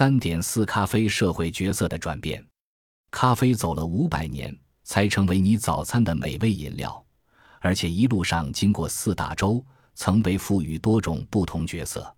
[0.00, 2.42] 三点四，咖啡社会角色的转变。
[3.10, 7.04] 咖啡走了五百年才成为你早餐的美味饮料，
[7.60, 9.62] 而且一路上经过四大洲，
[9.94, 12.16] 曾被赋予多种不同角色。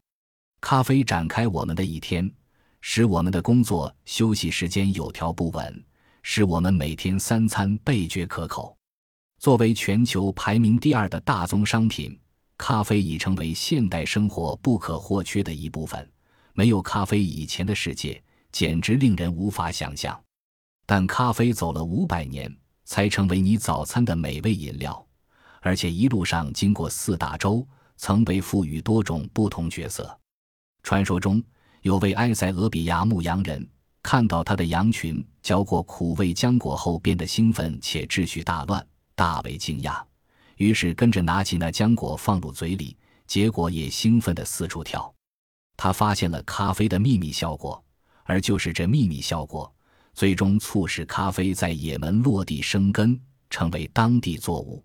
[0.60, 2.32] 咖啡展开我们的一天，
[2.80, 5.84] 使我们的工作休息时间有条不紊，
[6.22, 8.76] 使我们每天三餐倍觉可口。
[9.40, 12.16] 作为全球排名第二的大宗商品，
[12.56, 16.08] 咖啡已成为现代生活不可或缺的一部分。
[16.54, 20.18] 没有咖啡以前的世界，简直令人无法想象。
[20.84, 22.54] 但咖啡走了五百年
[22.84, 25.06] 才成为你早餐的美味饮料，
[25.60, 30.18] 而且一路上经过四大洲，曾被赋予多种不同角色。
[30.82, 31.42] 传说中
[31.82, 33.66] 有位埃塞俄比亚牧羊人，
[34.02, 38.84] 看到他的羊群嚼过苦味浆果后变得兴奋且秩序大乱，
[39.14, 40.02] 大为惊讶，
[40.56, 45.14] 于是跟着拿起那浆果放入嘴里，结果也兴奋地四处跳。
[45.76, 47.82] 他发现了咖啡的秘密效果，
[48.24, 49.72] 而就是这秘密效果，
[50.14, 53.20] 最终促使咖啡在也门落地生根，
[53.50, 54.84] 成为当地作物。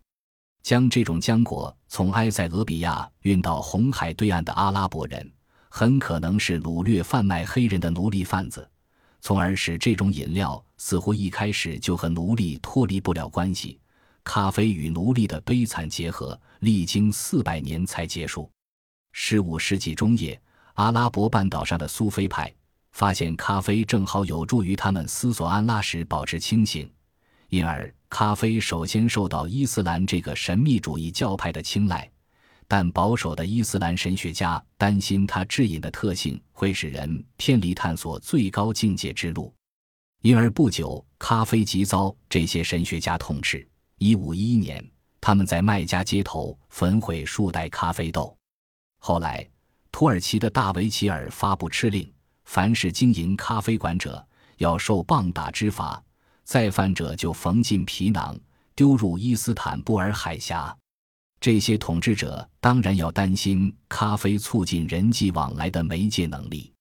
[0.63, 5.31] 将这种浆果从埃塞俄比亚运到红海对岸的阿拉伯人，
[5.69, 8.69] 很可能是掳掠贩卖黑人的奴隶贩子，
[9.21, 13.79] 从而使这种饮料似乎一开始就和奴隶脱离不了关系。
[14.23, 18.51] 咖啡与奴隶的悲惨结合，历经四百年才结束。
[19.13, 20.41] 十五世纪中叶。
[20.77, 22.53] 阿拉伯半岛上的苏菲派
[22.91, 26.87] 发现咖啡正好有助于他们思索安拉时保持清醒，
[27.49, 32.07] 因而咖啡首先受到伊斯兰这个神秘主义教派的青睐。
[32.67, 39.51] 但保守的伊斯兰神学家担心它致瘾的特性会使人偏离探索最高境界之路，
[40.21, 43.67] 因而不久咖啡即遭这些神学家痛斥。
[43.97, 44.87] 一五一一年，
[45.19, 48.37] 他们在麦加街头焚毁数袋咖啡豆。
[48.99, 49.49] 后来。
[49.97, 52.07] 土耳其的大维齐尔发布敕令，
[52.45, 54.23] 凡是经营咖啡馆者
[54.57, 55.99] 要受棒打之罚，
[56.43, 58.39] 再犯者就缝进皮囊，
[58.75, 60.77] 丢入伊斯坦布尔海峡。
[61.41, 66.71] 这些统治者当然要担心咖啡促进人际往来的媒介能力。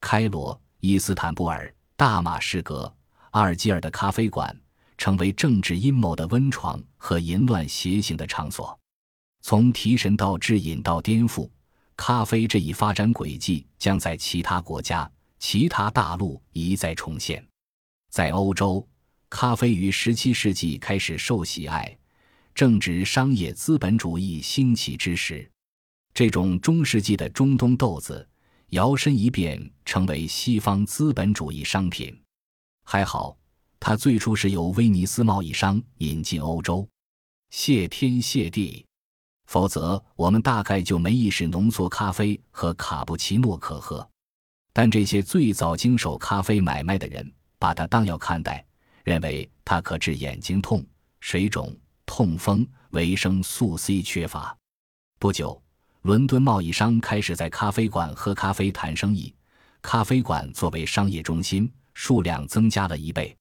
[0.00, 2.94] 开罗、伊斯坦布尔、大马士革、
[3.32, 4.56] 阿尔及尔的咖啡馆
[4.96, 8.78] 成为政治阴谋的温床和淫乱邪行的场所，
[9.40, 11.50] 从提神到致饮到颠覆。
[12.04, 15.08] 咖啡这一发展轨迹将在其他国家、
[15.38, 17.46] 其他大陆一再重现。
[18.10, 18.84] 在欧洲，
[19.30, 21.96] 咖啡于17世纪开始受喜爱，
[22.56, 25.48] 正值商业资本主义兴起之时。
[26.12, 28.28] 这种中世纪的中东豆子
[28.70, 32.20] 摇身一变成为西方资本主义商品。
[32.82, 33.38] 还好，
[33.78, 36.84] 它最初是由威尼斯贸易商引进欧洲。
[37.50, 38.84] 谢天谢地。
[39.52, 44.08] 否则，我们大概就没意识浓缩咖啡和卡布奇诺可喝。
[44.72, 48.64] 但这些最早经手咖啡买卖的人，把它当药看待，
[49.04, 50.82] 认为它可治眼睛痛、
[51.20, 51.70] 水肿、
[52.06, 54.56] 痛风、维生素 C 缺乏。
[55.18, 55.62] 不久，
[56.00, 59.34] 伦敦贸易商开始在咖啡馆喝咖啡谈生意。
[59.82, 63.36] 咖啡馆作为商业中心，数量增加了一倍。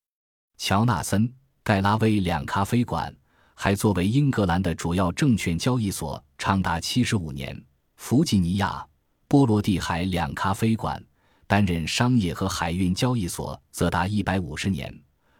[0.57, 1.33] 乔纳森、
[1.63, 3.15] 盖拉威两咖啡馆。
[3.63, 7.55] 还作为英格兰的主要证券交易所长达七十五年。
[7.95, 8.83] 弗吉尼亚、
[9.27, 10.99] 波罗的海两咖啡馆
[11.45, 14.91] 担任商业和海运交易所，则达一百五十年。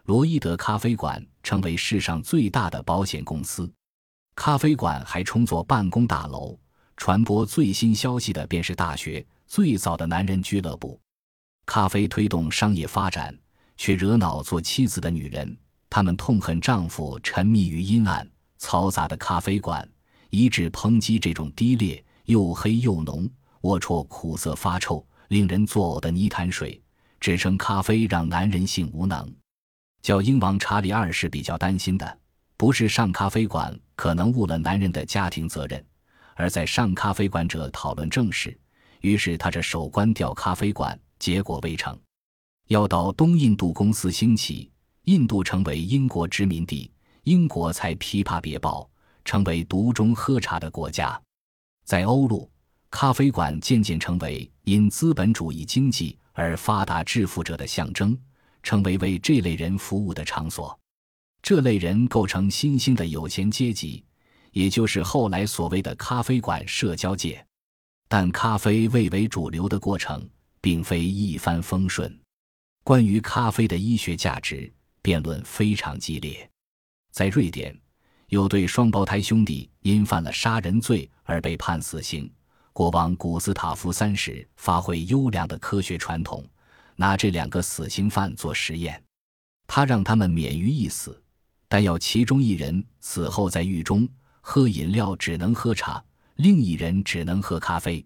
[0.04, 3.68] 罗伊德咖啡馆成为世上最大的保险公司。
[4.36, 6.56] 咖啡馆还充作办公大楼，
[6.98, 11.02] 传播最新消息的便是大学最早的男人俱乐部。
[11.66, 13.36] 咖啡推动商业发展，
[13.78, 15.58] 却惹恼做妻子的女人。
[15.92, 18.26] 他们痛恨丈夫沉迷于阴暗、
[18.58, 19.86] 嘈杂的咖啡馆，
[20.30, 23.30] 以致抨击这种低劣、又黑又浓、
[23.64, 26.82] 龌龊、苦涩、发臭、令人作呕的泥潭水，
[27.20, 29.30] 指称咖啡让男人性无能。
[30.02, 32.20] 叫英王查理二世比较担心的，
[32.56, 35.86] 不是上咖啡馆可能误了男人的家庭责任，
[36.36, 38.58] 而在上咖啡馆者讨论正事，
[39.02, 42.00] 于是他这手关掉咖啡馆，结果未成。
[42.70, 44.71] 要到东印度公司兴起。
[45.06, 46.92] 印度成为英国殖民地，
[47.24, 48.88] 英国才琵琶别报，
[49.26, 51.20] 成为独中喝茶的国家。
[51.86, 52.50] 在欧陆，
[52.92, 58.18] 咖啡馆渐渐成为因资本主义经济而发达致富者的象征，
[58.62, 60.78] 成为为这类人服务的场所。
[61.42, 64.06] 这类人构成新兴的有钱阶级，
[64.52, 67.44] 也就是后来所谓的咖啡馆社交界。
[68.08, 70.30] 但咖啡蔚为主流的过程，
[70.62, 72.16] 并非一帆风顺。
[72.84, 74.72] 关于咖啡的医学价值。
[75.02, 76.50] 辩论非常激烈，
[77.12, 77.76] 在瑞典，
[78.28, 82.32] 有对双胞胎兄弟因犯了杀人罪而被判死刑。
[82.74, 86.48] 国王古斯塔夫三世发挥优良的科学传统，
[86.96, 89.04] 拿这两个死刑犯做实验，
[89.68, 91.22] 他让他们免于一死，
[91.68, 94.08] 但要其中一人死后在狱中
[94.40, 96.02] 喝饮料只能喝茶，
[96.36, 98.06] 另一人只能喝咖啡。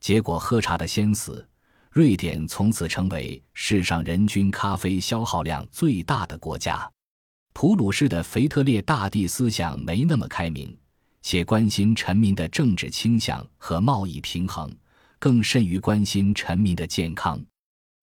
[0.00, 1.48] 结果喝茶的先死，
[1.94, 6.90] 瑞典从此成为世上人均咖啡消耗量最大的国家。
[7.52, 10.76] 普鲁士的腓特烈大帝思想没那么开明，
[11.22, 14.76] 且关心臣民的政治倾向和贸易平衡，
[15.20, 17.40] 更甚于关心臣民的健康。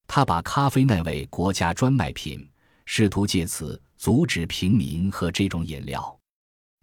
[0.07, 2.49] 他把咖啡纳为国家专卖品，
[2.85, 6.17] 试图借此阻止平民喝这种饮料。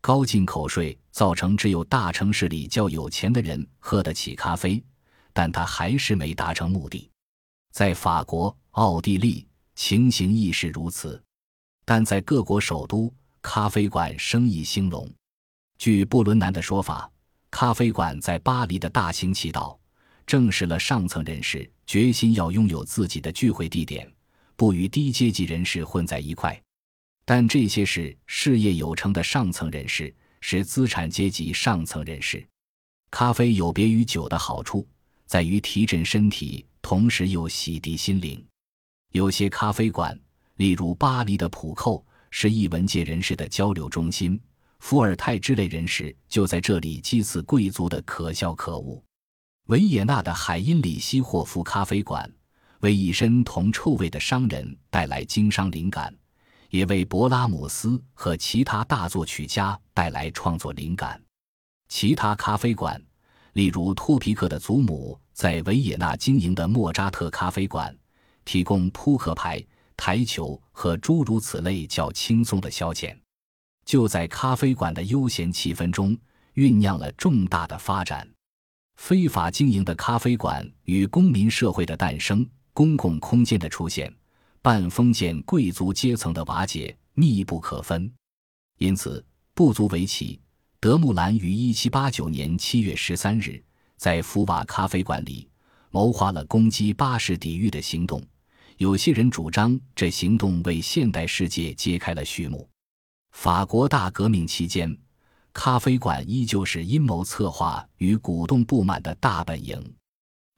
[0.02, 4.84] 高进口税造成只有大城市里较有钱的人喝得起咖啡，
[5.38, 7.08] 但他还是没达成目的。
[7.70, 9.46] 在法国、奥地利，
[9.76, 11.22] 情形亦是如此。
[11.84, 15.08] 但在各国首都，咖啡馆生意兴隆。
[15.78, 17.08] 据布伦南的说法，
[17.52, 19.78] 咖啡馆在巴黎的大行其道，
[20.26, 24.12] 证实了上层人士决心要拥有自己的聚会地点，
[24.56, 26.60] 不与低阶级人士混在一块。
[27.24, 32.44] 但这些是事业有成的上层人士，是资产阶级上层人士。
[33.12, 34.84] 咖啡有别于酒的好处，
[35.28, 38.44] 在于提振身体，同时又洗涤心灵。
[39.12, 40.18] 有些咖啡馆。
[40.56, 44.40] 例如，巴黎的普扣是艺文界人士的交流中心，
[44.80, 49.00] 伏尔泰之类人士就在这里讥刺贵族的可笑可恶。
[49.66, 52.28] 维也纳的海因里希霍夫咖啡馆
[52.80, 56.12] 为一身铜臭味的商人带来经商灵感，
[56.70, 61.22] 也为勃拉姆斯和其他大作曲家带来创作灵感。
[61.88, 63.00] 其他咖啡馆，
[63.58, 67.92] 例如托皮克的祖母在维也纳经营的莫扎特咖啡馆，
[68.44, 69.60] 提供扑克牌。
[69.96, 73.18] 台球和诸如此类较轻松的消遣，
[73.84, 76.16] 就在咖啡馆的悠闲气氛中
[76.54, 78.30] 酝酿了重大的发展。
[78.94, 84.14] 非法经营的咖啡馆与公民社会的诞生、公共空间的出现、
[84.62, 88.08] 半封建贵族阶层的瓦解密不可分。
[88.78, 90.40] 因此，不足为奇，
[90.80, 93.60] 德穆兰于1789年7月13日
[93.96, 95.48] 在福瓦咖啡馆里
[95.90, 98.22] 谋划了攻击巴士底狱的行动。
[98.76, 102.68] 有些人主张，这行动为现代世界揭开了序幕。
[103.32, 104.96] 法国大革命期间，
[105.52, 109.82] 咖啡馆依旧是阴谋策划与鼓动不满的大本营。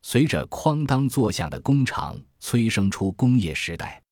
[0.03, 4.03] 随着哐当作响的工厂催生出工业时代，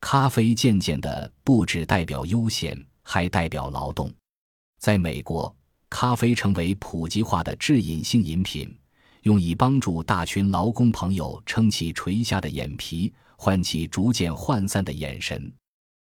[0.00, 4.10] 咖啡渐渐的不只代表悠闲，还代表劳动。
[4.82, 5.54] 在美国，
[5.88, 8.76] 咖啡成为普及化的致瘾性饮品，
[9.22, 13.14] 用以帮助大群劳工朋友撑起垂下的眼皮。
[13.36, 15.52] 唤起逐渐涣散的眼神。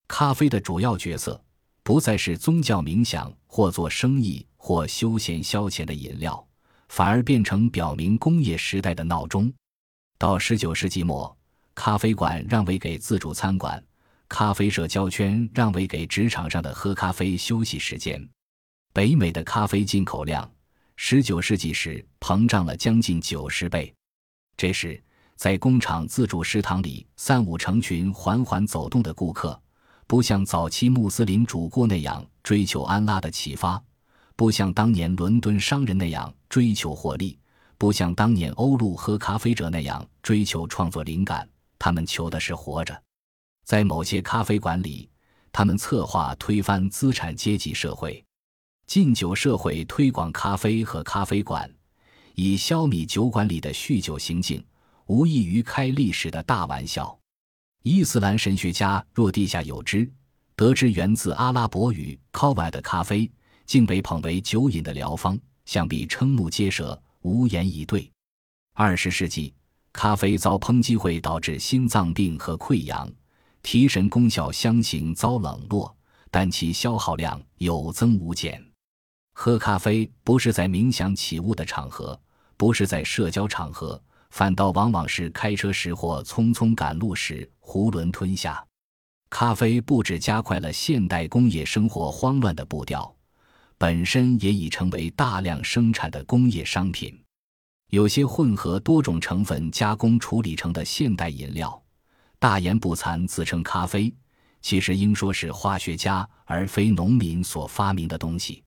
[0.07, 1.41] 咖啡的主要角色
[1.81, 6.45] 不再是宗教冥想或做生意或休闲消遣的饮料，
[6.89, 9.51] 反而变成表明工业时代的闹钟。
[10.17, 11.37] 到十九世纪末，
[11.73, 13.81] 咖啡馆让位给自助餐馆，
[14.27, 18.29] 咖啡社交圈让位给职场上的喝咖啡休息时间。
[18.93, 20.49] 北美的咖啡进口量，
[20.95, 23.93] 十九世纪时膨胀了将近九十倍。
[24.55, 25.01] 这时。
[25.37, 29.59] 在工厂自助食堂里，三五成群缓缓走动的顾客，
[30.05, 33.83] 不像早期穆斯林主顾那样追求安拉的启发，
[34.35, 37.39] 不像当年伦敦商人那样追求获利，
[37.79, 41.49] 不像当年欧陆喝咖啡者那样追求创作灵感。
[41.79, 43.01] 他们求的是活着。
[43.65, 45.09] 在某些咖啡馆里，
[45.51, 48.23] 他们策划推翻资产阶级社会，
[48.93, 51.73] 禁酒社会推广咖啡和咖啡馆，
[52.35, 54.61] 以消弭酒馆里的酗酒行径。
[55.05, 57.17] 无异于开历史的大玩笑。
[57.83, 60.11] 伊斯兰神学家若地下有知，
[60.57, 63.31] 得知源自阿拉伯语 k a w a 的咖啡
[63.65, 68.11] 竟被捧为酒瘾的疗方，想必瞠目结舌，无言以对。
[68.73, 69.53] 二十世纪，
[69.93, 73.09] 咖啡遭抨击会导致心脏病和溃疡，
[73.63, 75.95] 提神功效相形遭冷落，
[76.29, 78.61] 但其消耗量有增无减。
[79.43, 82.21] 喝咖啡不是在冥想起雾的场合，
[82.57, 83.99] 不是在社交场合。
[84.29, 88.63] 反倒往往是开车时或匆匆赶路时囫囵吞下。
[89.31, 93.11] 咖啡不止加快了现代工业生活慌乱的步调，
[93.79, 97.19] 本身也已成为大量生产的工业商品。
[97.89, 101.81] 有些混合多种成分加工处理成的现代饮料，
[102.37, 104.13] 大言不惭自称咖啡，
[104.61, 108.61] 其实应说是化学家而非农民所发明的东西。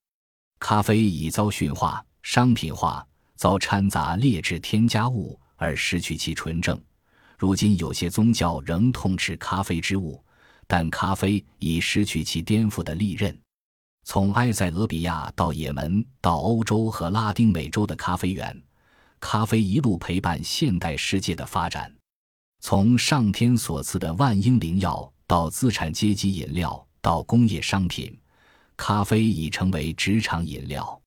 [0.58, 3.06] 咖啡已遭驯化、商品化，
[3.36, 5.38] 遭掺杂劣质添加物。
[5.56, 6.78] 而失去其纯正。
[7.38, 10.22] 如今有些宗教仍痛斥咖啡之物，
[10.66, 13.38] 但咖啡已失去其颠覆的利刃。
[14.04, 18.60] 从埃塞俄比亚到也门，到欧洲和拉丁美洲的咖啡园，
[19.20, 21.94] 咖啡一路陪伴现代世界的发展。
[22.60, 28.18] 从上天所赐的万应灵药到资产阶级饮料到工业商品，
[28.76, 31.03] 咖啡已成为职场饮料。